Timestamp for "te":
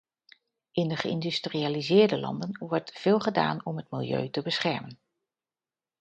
4.29-4.41